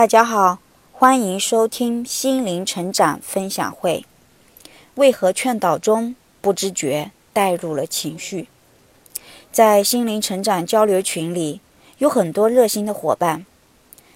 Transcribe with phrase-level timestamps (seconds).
[0.00, 0.60] 大家好，
[0.94, 4.06] 欢迎收听心灵成长分享会。
[4.94, 8.48] 为何劝导中不知觉带入了情绪？
[9.52, 11.60] 在心灵成长交流群里，
[11.98, 13.44] 有很多热心的伙伴。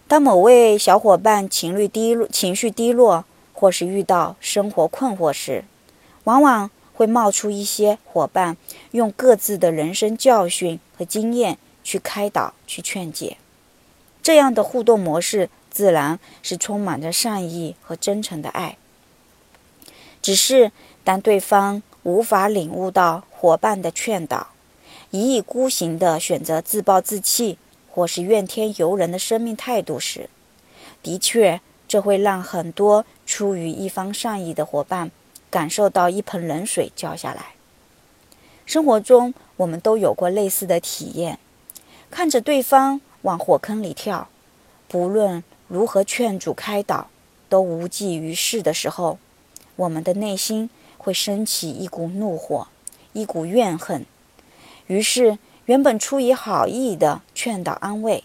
[0.09, 5.67] 当某位小伙伴情绪低落、情绪低落，或是遇到生活困惑时，
[6.25, 8.57] 往往会冒出一些伙伴，
[8.93, 13.37] 用各自的人生教训和经验去开导、去劝解。
[14.23, 15.51] 这样的互动模式。
[15.75, 18.79] 自然是充满着善意和真诚的爱。
[20.23, 20.71] 只是
[21.03, 24.47] 当对方无法领悟到伙伴的劝导，
[25.11, 27.59] 一意孤行地选择自暴自弃
[27.91, 30.31] 或是怨天尤人的生命态度时，
[31.03, 35.11] 的确，这会让很多出于一方善意的伙伴
[35.51, 37.55] 感受到一盆冷水浇下来。
[38.65, 41.39] 生活中，我们都有过类似的体验：
[42.11, 44.29] 看着对方往火坑里跳，
[44.89, 45.43] 不论。
[45.69, 47.09] 如何劝阻开导
[47.49, 49.19] 都无济于事的时候，
[49.77, 52.69] 我们的内心会升起一股怒火，
[53.13, 54.05] 一股怨恨。
[54.87, 58.23] 于是，原本出于好意的劝导安慰，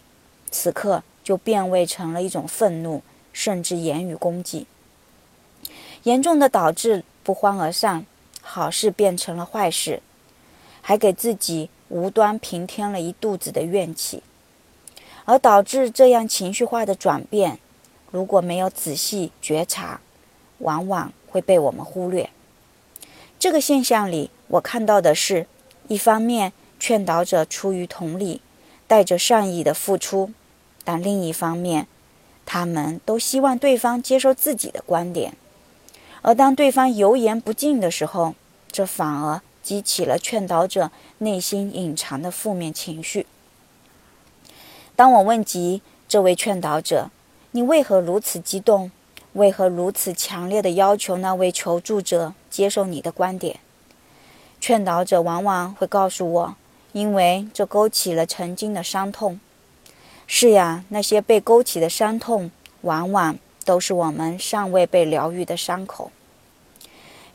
[0.52, 4.68] 此刻就变味成了一种愤怒，甚至言语攻击，
[6.04, 8.06] 严重的导致不欢而散，
[8.42, 10.02] 好事变成了坏事，
[10.82, 14.22] 还给自己无端平添了一肚子的怨气。
[15.26, 17.60] 而导致这样情绪化的转变，
[18.12, 20.02] 如果没有仔细觉察，
[20.60, 22.30] 往往会被我们忽略。
[23.38, 25.48] 这个现象里，我看到的是，
[25.88, 28.42] 一方面劝导者出于同理，
[28.88, 30.32] 带着善意的付出；
[30.84, 31.88] 但另一方面，
[32.46, 35.34] 他们都希望对方接受自己的观点。
[36.22, 38.36] 而当对方油盐不进的时候，
[38.70, 43.26] 这反而激起了劝导者内心隐藏的负面情绪。
[45.00, 47.10] 当我问及这位劝导者
[47.52, 48.92] ：“你为何如此激动？
[49.32, 53.62] 为何如此强烈的要求那位求助者接受你的观点？”
[54.60, 56.56] 劝导者往往会告诉我
[56.92, 59.40] ：“因为这勾起了曾经的伤痛。”
[60.28, 62.52] 是呀，那些被勾起的伤痛，
[62.82, 66.12] 往往都是我们尚未被疗愈的伤口。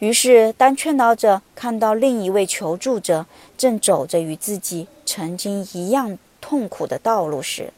[0.01, 3.25] 于是，当劝导者看到另一位求助者
[3.57, 7.73] 正走着与自己曾经一样，痛苦的道路时，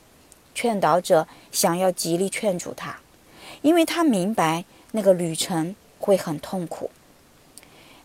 [0.52, 2.96] 劝导者想要极力劝阻他，
[3.62, 6.90] 因为他明白那个旅程会很痛苦，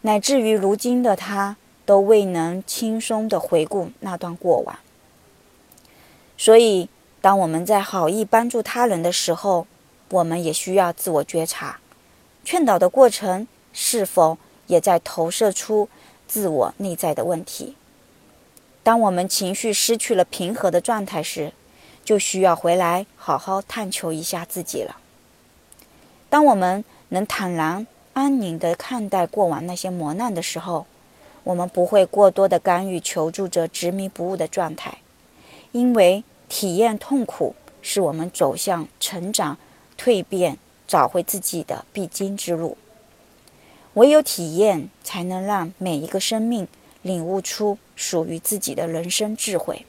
[0.02, 4.78] 乃至于如今的他都未能轻松地回顾那段过往。
[6.38, 6.88] 所以，
[7.22, 9.66] 当我们在好意帮助他人的时候，
[10.10, 11.80] 我们也需要自我觉察，
[12.46, 15.90] 劝导的过程是否也在投射出
[16.28, 17.76] 自我内在的问题。
[18.84, 21.54] 当我们情绪失去了平和的状态时，
[22.04, 24.98] 就需要回来好好探求一下自己了。
[26.30, 30.88] 当我们能坦然安宁地看待过往那些磨难的时候，
[31.44, 34.98] 我们不会过多的干预求助者执迷不悟的状态，
[35.72, 39.58] 因为体验痛苦是我们走向成长、
[39.98, 42.78] 蜕变、找回自己的必经之路。
[43.94, 46.68] 唯有体验，才能让每一个生命。
[47.02, 49.86] 领悟出属于自己的人生智慧，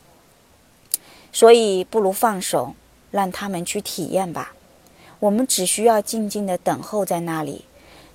[1.33, 2.75] 所以不如放手，
[3.11, 4.55] 让他们去体验吧。
[5.21, 7.67] 我们只需要静静的等候在那里，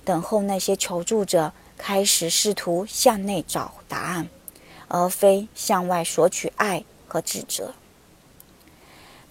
[0.04, 4.28] 等候那些求助者开始试图向内找答案，
[4.88, 7.74] 而非向外索取爱和指责。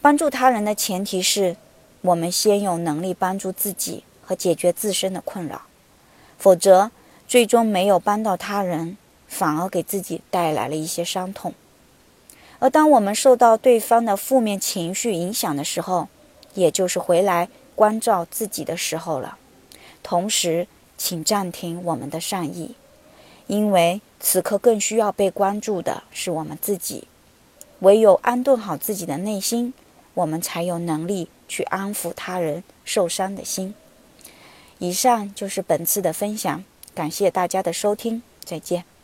[0.01, 1.57] 帮助他人的前提是
[2.01, 5.63] 我们先有能力帮助自己和解决自身的困扰，
[6.37, 6.91] 否则
[7.27, 8.97] 最终没有帮到他人。
[9.27, 11.53] 反而给自己带来了一些伤痛，
[12.59, 16.07] 而当我们受到对方的负面情绪影响的时候，
[16.53, 19.37] 也就是回来关照自己的时候了。
[20.01, 20.67] 同时，
[20.97, 22.75] 请暂停我们的善意，
[23.45, 27.07] 因为此刻更需要被关注的是我们自己。
[27.81, 29.73] 唯有安顿好自己的内心，
[30.15, 33.75] 我们才有能力去安抚他人受伤的心。
[34.79, 36.63] 以上就是本次的分享，
[36.95, 38.96] 感谢大家的收听，再见。